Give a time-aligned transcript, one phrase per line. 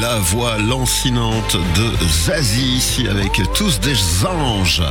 [0.00, 4.82] la voix lancinante de Zazie ici avec tous des anges.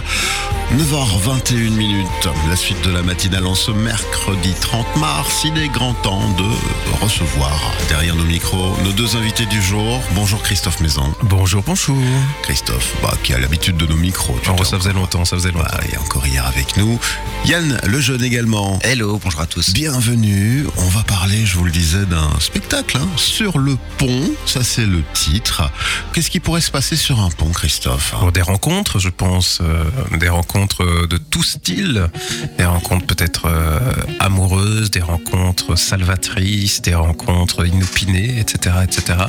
[0.76, 5.44] 9h21 minutes, la suite de la matinale en ce mercredi 30 mars.
[5.46, 10.02] Il est grand temps de recevoir derrière nos micros nos deux invités du jour.
[10.14, 11.16] Bonjour Christophe Maison.
[11.24, 11.98] Bonjour, bonjour.
[12.44, 14.38] Christophe, bah, qui a l'habitude de nos micros.
[14.44, 15.70] tu Oh, ça faisait longtemps, ça faisait longtemps.
[15.72, 17.00] Bah, et encore hier avec nous.
[17.46, 18.78] Yann Lejeune également.
[18.84, 19.72] Hello, bonjour à tous.
[19.72, 24.64] Bienvenue, on va parler, je vous le disais, d'un spectacle hein, sur le pont, ça
[24.64, 25.72] c'est le titre.
[26.14, 28.14] Qu'est-ce qui pourrait se passer sur un pont, Christophe?
[28.20, 29.86] Pour des rencontres, je pense, euh,
[30.18, 32.10] des rencontres euh, de tout style,
[32.58, 33.80] des rencontres peut-être euh,
[34.20, 39.20] amoureuses, des rencontres salvatrices, des rencontres inopinées, etc., etc.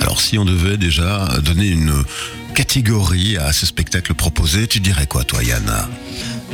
[0.00, 2.04] Alors si on devait déjà donner une
[2.54, 5.70] catégorie à ce spectacle proposé, tu dirais quoi toi Yann?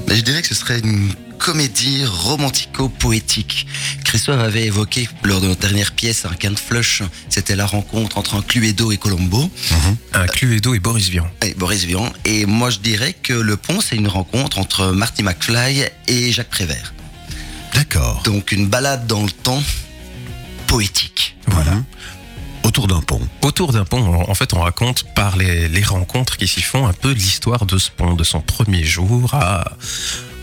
[0.09, 1.11] Mais je dirais que ce serait une
[1.42, 3.66] comédie romantico-poétique.
[4.05, 8.37] Christophe avait évoqué lors de notre dernière pièce, un de flush, c'était la rencontre entre
[8.37, 9.51] un Cluedo et Colombo,
[10.12, 11.29] Un Cluedo et Boris Vian.
[11.45, 12.12] et Boris Vian.
[12.24, 16.51] Et moi je dirais que le pont, c'est une rencontre entre Marty McFly et Jacques
[16.51, 16.95] Prévert.
[17.74, 18.23] D'accord.
[18.24, 19.62] Donc une balade dans le temps
[20.68, 21.37] poétique.
[21.49, 21.82] Voilà.
[22.62, 23.21] Autour d'un pont.
[23.43, 26.87] Autour d'un pont, en en fait, on raconte par les, les rencontres qui s'y font
[26.87, 29.73] un peu l'histoire de ce pont, de son premier jour à,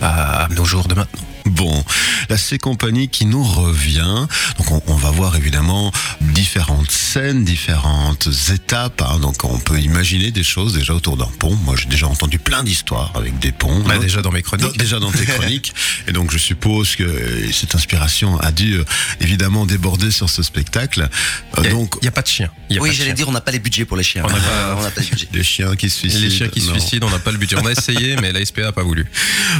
[0.01, 1.38] à nos jours de maintenant.
[1.45, 1.83] Bon,
[2.29, 4.27] la C compagnie qui nous revient.
[4.57, 9.01] Donc on, on va voir évidemment différentes scènes, différentes étapes.
[9.01, 9.19] hein.
[9.19, 11.55] Donc on peut imaginer des choses déjà autour d'un pont.
[11.63, 13.79] Moi j'ai déjà entendu plein d'histoires avec des ponts.
[13.85, 13.99] Bah, hein.
[13.99, 14.77] déjà dans mes chroniques.
[14.77, 15.73] déjà dans tes chroniques.
[16.07, 18.83] Et donc je suppose que cette inspiration a dû euh,
[19.21, 21.09] évidemment déborder sur ce spectacle.
[21.57, 22.49] Euh, Il donc n'y a pas de chien.
[22.69, 24.23] Il y a Oui, j'allais dire, on n'a pas les budgets pour les chiens.
[24.25, 25.27] On n'a pas- on n'a pas les budgets.
[25.31, 26.23] des chiens qui se suicident.
[26.23, 27.55] Les chiens qui se suicident, on n'a pas le budget.
[27.59, 29.05] On a essayé, mais la SPA n'a pas voulu.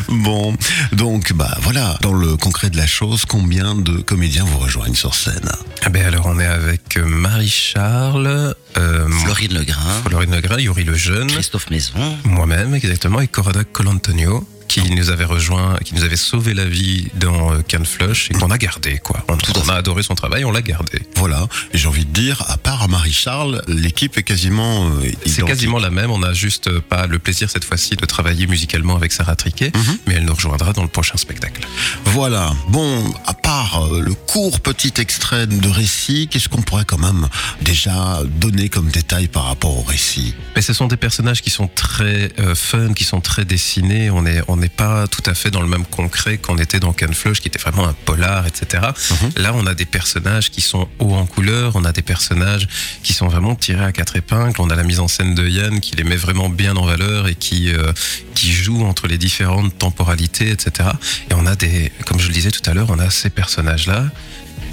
[0.08, 0.56] Bon,
[0.92, 5.16] donc bah voilà, dans le concret de la chose, combien de comédiens vous rejoignent sur
[5.16, 5.50] scène?
[5.84, 10.96] Ah ben alors, on est avec euh, Marie-Charles, euh, Florine Legrain, Florine Legras, Yuri le
[10.96, 16.16] Jeune, Christophe Maison, moi-même exactement, et Corrada Colantonio, qui nous avait rejoint, qui nous avait
[16.16, 19.26] sauvé la vie dans euh, Can Flush et qu'on a gardé, quoi.
[19.28, 21.02] On, Tout à on a adoré son travail, on l'a gardé.
[21.16, 25.80] Voilà, et j'ai envie de dire, à part Marie-Charles, l'équipe est quasiment euh, C'est quasiment
[25.80, 29.12] la même, on n'a juste euh, pas le plaisir cette fois-ci de travailler musicalement avec
[29.12, 29.98] Sarah Triquet, Mhm.
[30.08, 31.62] mais elle nous rejoindra dans le prochain spectacle.
[32.06, 37.28] Voilà, bon, à part le court petit extrait de récit, qu'est-ce qu'on pourrait quand même
[37.62, 40.36] déjà donner comme détail par rapport au récit?
[40.56, 44.10] Mais ce sont des personnages qui sont très euh, fun, qui sont très dessinés.
[44.12, 46.94] On est, on n'est pas tout à fait dans le même concret qu'on était dans
[46.94, 48.84] Can Flush, qui était vraiment un polar, etc.
[49.10, 49.32] Mhm.
[49.38, 51.76] Là, on a des personnages qui sont hauts en couleur.
[51.76, 52.68] On a des personnages
[53.04, 54.60] qui sont vraiment tirés à quatre épingles.
[54.60, 57.28] On a la mise en scène de Yann qui les met vraiment bien en valeur
[57.28, 57.92] et qui, euh,
[58.36, 60.90] qui joue entre les différentes temporalités, etc.
[61.30, 64.06] Et on a des, comme je le disais tout à l'heure, on a ces personnages-là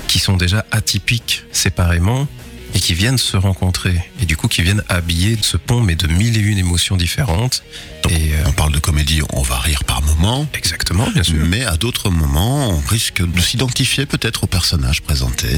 [0.08, 2.28] qui sont déjà atypiques séparément
[2.76, 3.98] et qui viennent se rencontrer.
[4.20, 7.62] Et du coup qui viennent habiller ce pont mais de mille et une émotions différentes.
[8.10, 11.42] Et euh, On parle de comédie, on va rire par moments, exactement bien sûr.
[11.46, 15.48] Mais à d'autres moments, on risque de s'identifier peut-être au personnage présenté.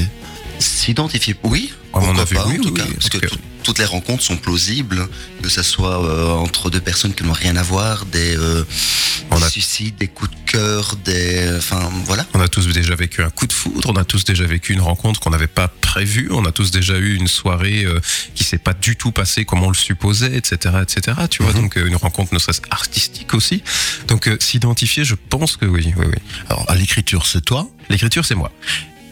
[0.59, 1.35] s'identifier.
[1.43, 3.17] Oui, Oh, on a vu, pas, oui, en tout oui, cas, oui, parce que
[3.63, 5.07] toutes les rencontres sont plausibles,
[5.41, 8.63] que ce soit euh, entre deux personnes qui n'ont rien à voir, des, euh,
[9.49, 12.25] suicides, des coups de cœur, des, enfin voilà.
[12.33, 14.81] on a tous déjà vécu un coup de foudre, on a tous déjà vécu une
[14.81, 17.99] rencontre qu'on n'avait pas prévue, on a tous déjà eu une soirée euh,
[18.35, 21.17] qui s'est pas du tout passée comme on le supposait, etc., etc.
[21.29, 23.63] Tu vois, donc euh, une rencontre ne serait-ce artistique aussi.
[24.07, 26.19] Donc euh, s'identifier, je pense que oui, oui, oui.
[26.49, 28.51] Alors à l'écriture, c'est toi, L'écriture, c'est moi.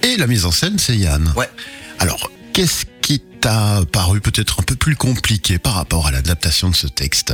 [0.04, 1.34] et la mise en scène, c'est Yann.
[1.36, 1.50] Ouais.
[2.00, 2.86] Alors, qu'est-ce
[3.40, 7.34] t'a paru peut-être un peu plus compliqué par rapport à l'adaptation de ce texte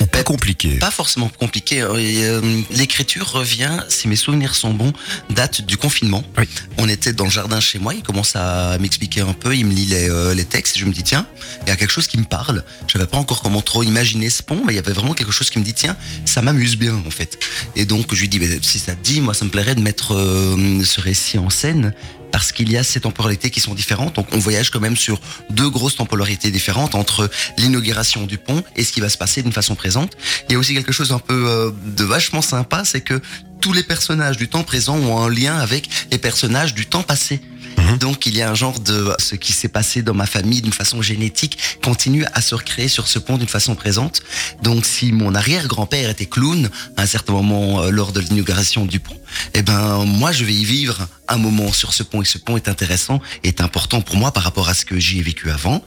[0.00, 1.76] Ou pas compliqué Pas forcément compliqué.
[1.76, 4.92] et, euh, L'écriture revient, si mes souvenirs sont bons,
[5.30, 6.24] date du confinement.
[6.38, 6.44] Oui.
[6.78, 9.72] On était dans le jardin chez moi, il commence à m'expliquer un peu, il me
[9.72, 11.26] lit les, euh, les textes, et je me dis tiens,
[11.62, 12.64] il y a quelque chose qui me parle.
[12.86, 15.32] Je n'avais pas encore comment trop imaginer ce pont, mais il y avait vraiment quelque
[15.32, 17.38] chose qui me dit tiens, ça m'amuse bien en fait.
[17.74, 20.14] Et donc je lui dis si ça te dit, moi ça me plairait de mettre
[20.14, 21.94] euh, ce récit en scène.
[22.32, 25.20] Parce qu'il y a ces temporalités qui sont différentes, donc on voyage quand même sur
[25.50, 29.52] deux grosses temporalités différentes entre l'inauguration du pont et ce qui va se passer d'une
[29.52, 30.16] façon présente.
[30.48, 33.20] Il y a aussi quelque chose un peu euh, de vachement sympa, c'est que
[33.60, 37.40] tous les personnages du temps présent ont un lien avec les personnages du temps passé.
[37.76, 37.98] Mhm.
[37.98, 40.72] Donc il y a un genre de ce qui s'est passé dans ma famille d'une
[40.72, 44.22] façon génétique continue à se recréer sur ce pont d'une façon présente.
[44.62, 49.00] Donc si mon arrière-grand-père était clown à un certain moment euh, lors de l'inauguration du
[49.00, 49.18] pont,
[49.54, 52.56] eh ben moi je vais y vivre un moment sur ce pont et ce pont
[52.56, 55.84] est intéressant, est important pour moi par rapport à ce que j'y ai vécu avant,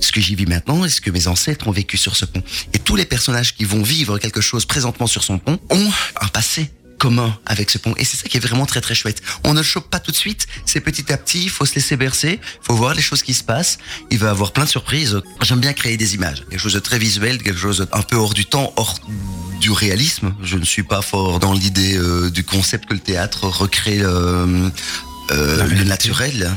[0.00, 2.42] ce que j'y vis maintenant et ce que mes ancêtres ont vécu sur ce pont.
[2.74, 5.90] Et tous les personnages qui vont vivre quelque chose présentement sur son pont ont
[6.20, 6.70] un passé
[7.02, 7.94] commun avec ce pont.
[7.96, 9.22] Et c'est ça qui est vraiment très très chouette.
[9.42, 11.74] On ne le chope pas tout de suite, c'est petit à petit, il faut se
[11.74, 13.78] laisser bercer, il faut voir les choses qui se passent.
[14.12, 15.20] Il va avoir plein de surprises.
[15.40, 18.34] J'aime bien créer des images, quelque chose de très visuel, quelque chose un peu hors
[18.34, 19.00] du temps, hors
[19.60, 20.32] du réalisme.
[20.44, 24.70] Je ne suis pas fort dans l'idée euh, du concept que le théâtre recrée euh,
[25.32, 26.56] euh, le naturel.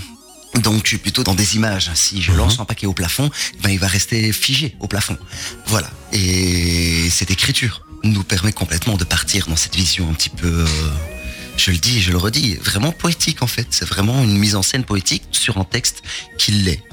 [0.61, 1.89] Donc je suis plutôt dans des images.
[1.95, 3.31] Si je lance un paquet au plafond,
[3.63, 5.17] ben il va rester figé au plafond.
[5.65, 5.89] Voilà.
[6.13, 10.67] Et cette écriture nous permet complètement de partir dans cette vision un petit peu, euh,
[11.57, 13.67] je le dis et je le redis, vraiment poétique en fait.
[13.71, 16.03] C'est vraiment une mise en scène poétique sur un texte
[16.37, 16.83] qui l'est.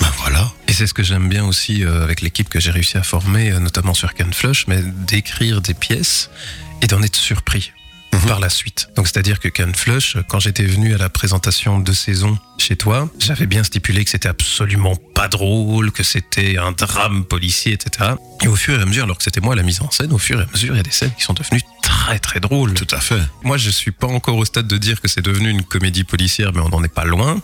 [0.00, 0.52] Ben voilà.
[0.68, 3.50] Et c'est ce que j'aime bien aussi euh, avec l'équipe que j'ai réussi à former,
[3.50, 6.30] euh, notamment sur Can Flush, mais d'écrire des pièces
[6.82, 7.72] et d'en être surpris
[8.26, 8.88] par la suite.
[8.96, 13.08] Donc c'est-à-dire que Can Flush, quand j'étais venu à la présentation de saison chez toi,
[13.18, 18.12] j'avais bien stipulé que c'était absolument pas drôle, que c'était un drame policier, etc.
[18.42, 20.18] Et au fur et à mesure, alors que c'était moi la mise en scène, au
[20.18, 22.74] fur et à mesure, il y a des scènes qui sont devenues très très drôles.
[22.74, 23.20] Tout à fait.
[23.42, 26.52] Moi, je suis pas encore au stade de dire que c'est devenu une comédie policière,
[26.54, 27.40] mais on n'en est pas loin.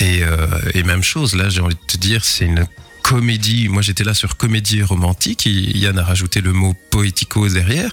[0.00, 2.66] Et, euh, et même chose, là, j'ai envie de te dire, c'est une
[3.02, 3.68] comédie.
[3.68, 5.46] Moi, j'étais là sur comédie romantique.
[5.46, 7.90] Et Yann a rajouté le mot poético derrière.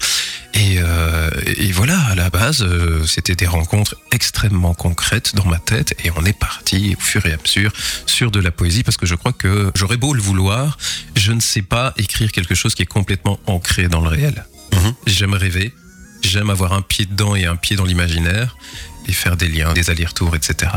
[0.54, 5.60] Et, euh, et voilà, à la base, euh, c'était des rencontres extrêmement concrètes dans ma
[5.60, 5.96] tête.
[6.04, 7.72] Et on est parti au fur et à mesure
[8.06, 10.78] sur de la poésie parce que je crois que j'aurais beau le vouloir,
[11.16, 14.46] je ne sais pas écrire quelque chose qui est complètement ancré dans le réel.
[14.74, 14.94] Mhm.
[15.08, 15.74] J'aime rêver.
[16.22, 18.58] J'aime avoir un pied dedans et un pied dans l'imaginaire
[19.08, 20.72] et faire des liens, des allers-retours, etc.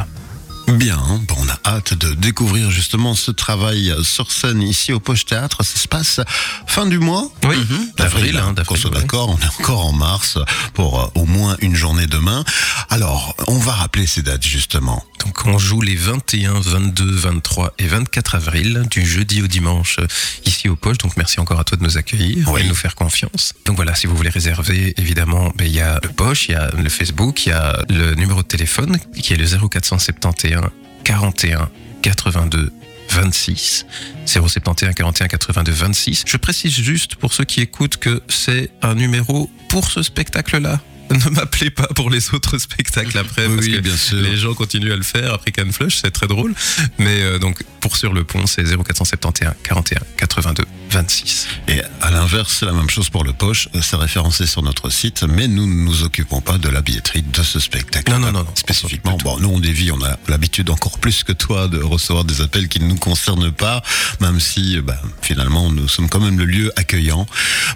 [0.69, 0.97] Bien,
[1.29, 5.63] bon, on a hâte de découvrir justement ce travail sur scène ici au Poche Théâtre.
[5.65, 6.21] Ça se passe
[6.67, 9.01] fin du mois Oui, d'avril, d'avril, hein, qu'on d'avril, soit ouais.
[9.01, 10.39] d'accord, on est encore en mars
[10.75, 12.45] pour euh, au moins une journée demain.
[12.91, 15.05] Alors, on va rappeler ces dates justement.
[15.25, 19.99] Donc on joue les 21, 22, 23 et 24 avril, du jeudi au dimanche,
[20.47, 20.99] ici au Poche.
[20.99, 22.61] Donc merci encore à toi de nous accueillir Oui.
[22.61, 23.53] et de nous faire confiance.
[23.67, 26.55] Donc voilà, si vous voulez réserver, évidemment, ben, il y a le Poche, il y
[26.57, 30.52] a le Facebook, il y a le numéro de téléphone qui est le 0471
[31.05, 31.69] 41
[32.03, 32.73] 82
[33.11, 33.87] 26
[34.27, 36.25] 071 41 82 26.
[36.27, 40.81] Je précise juste pour ceux qui écoutent que c'est un numéro pour ce spectacle-là.
[41.25, 44.19] Ne m'appelez pas pour les autres spectacles après parce Oui, que bien sûr.
[44.21, 46.55] les gens continuent à le faire après Cannes Flush, c'est très drôle.
[46.99, 51.49] Mais euh, donc pour sur le pont, c'est 0471 41 82 26.
[51.69, 53.69] Et à l'inverse, c'est la même chose pour le Poche.
[53.75, 57.23] Euh, C'est référencé sur notre site, mais nous ne nous occupons pas de la billetterie
[57.23, 58.11] de ce spectacle.
[58.13, 58.55] Non, non, non, non.
[58.55, 62.41] Spécifiquement, bon, nous on dévie, on a l'habitude encore plus que toi de recevoir des
[62.41, 63.83] appels qui ne nous concernent pas,
[64.21, 67.27] même si, euh, bah, finalement, nous sommes quand même le lieu accueillant.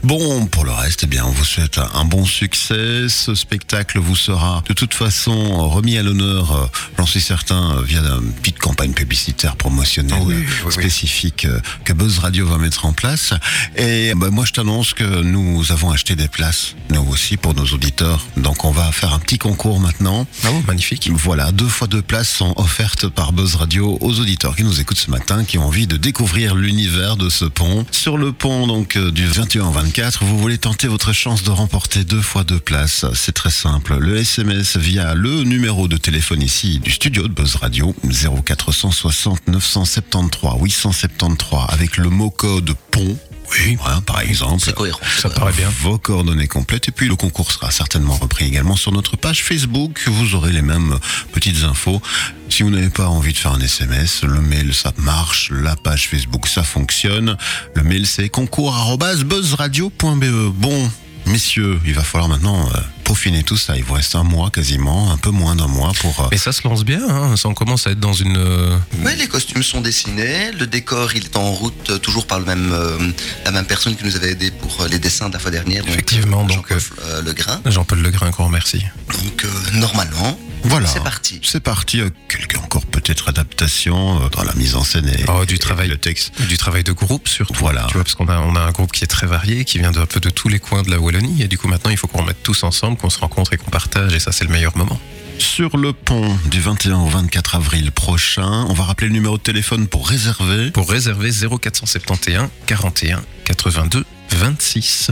[0.03, 3.07] Bon, pour le reste, eh bien, on vous souhaite un bon succès.
[3.27, 7.83] Ce spectacle vous sera de toute façon remis à l'honneur, euh, j'en suis certain, euh,
[7.83, 10.73] via une petite campagne publicitaire promotionnelle oui, oui, oui.
[10.73, 13.35] spécifique euh, que Buzz Radio va mettre en place.
[13.77, 17.65] Et bah, moi, je t'annonce que nous avons acheté des places, nous aussi, pour nos
[17.65, 18.25] auditeurs.
[18.37, 20.25] Donc, on va faire un petit concours maintenant.
[20.45, 21.11] Ah bon, magnifique.
[21.13, 24.99] Voilà, deux fois deux places sont offertes par Buzz Radio aux auditeurs qui nous écoutent
[24.99, 27.87] ce matin, qui ont envie de découvrir l'univers de ce pont.
[27.91, 32.05] Sur le pont donc du 21 au 24, vous voulez tenter votre chance de remporter
[32.05, 33.05] deux fois deux places.
[33.17, 33.97] C'est très simple.
[33.99, 40.53] Le SMS via le numéro de téléphone ici du studio de Buzz Radio 0460 973
[40.61, 43.19] 873 avec le mot code pont.
[43.51, 44.63] Oui, voilà, par exemple.
[44.63, 45.01] C'est cohérent.
[45.19, 45.71] Ça paraît bien.
[45.81, 50.03] Vos coordonnées complètes et puis le concours sera certainement repris également sur notre page Facebook.
[50.07, 50.99] Vous aurez les mêmes
[51.33, 52.03] petites infos.
[52.51, 56.09] Si vous n'avez pas envie de faire un SMS, le mail ça marche, la page
[56.09, 57.39] Facebook ça fonctionne.
[57.75, 60.53] Le mail c'est concours@buzzradio.be.
[60.55, 60.91] Bon,
[61.27, 63.77] messieurs, il va falloir maintenant euh, peaufiner tout ça.
[63.77, 66.21] Il vous reste un mois quasiment, un peu moins d'un mois pour.
[66.21, 67.37] euh, Mais ça se lance bien, hein.
[67.37, 68.37] ça on commence à être dans une...
[68.37, 72.41] euh, Ouais, les costumes sont dessinés, le décor il est en route euh, toujours par
[72.41, 72.99] le même, euh,
[73.45, 75.83] la même personne qui nous avait aidé pour les dessins de la fois dernière.
[75.85, 77.61] donc, Effectivement, donc, Jean-Paul, euh, Le Grain.
[77.65, 78.85] Jean-Paul Legrain, qu'on remercie.
[79.23, 79.49] Donc euh,
[79.79, 80.87] normalement, Voilà.
[80.87, 81.41] c'est parti.
[81.43, 82.01] C'est parti.
[82.01, 85.59] euh, Quelques encore peut-être adaptations euh, dans la mise en scène et, Oh, du et
[85.59, 85.89] travail.
[85.89, 86.33] le texte.
[86.49, 87.55] Du travail de groupe surtout.
[87.59, 87.85] Voilà.
[87.89, 89.93] Tu vois, parce qu'on a, on a un groupe qui est très varié, qui vient
[89.93, 91.43] d'un peu de tous les coins de la Wallonie.
[91.43, 93.71] Et du coup, maintenant, il faut qu'on remette tous ensemble, qu'on se rencontre et qu'on
[93.71, 94.15] partage.
[94.15, 94.99] Et ça, c'est le meilleur moment.
[95.39, 99.43] Sur le pont du 21 au 24 avril prochain, on va rappeler le numéro de
[99.43, 100.71] téléphone pour réserver.
[100.71, 105.11] Pour réserver 0471 41 82 26.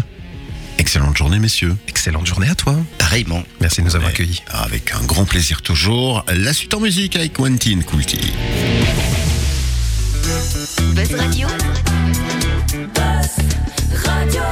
[0.79, 1.77] Excellente journée, messieurs.
[1.89, 2.77] Excellente journée à toi.
[2.99, 3.43] Pareillement.
[3.61, 4.43] Merci de nous avoir accueillis.
[4.49, 6.25] Avec un grand plaisir toujours.
[6.29, 8.33] La suite en musique avec Quentin Coulty.
[10.95, 11.49] Buzz Radio.
[12.95, 13.31] Buzz
[14.05, 14.43] Radio.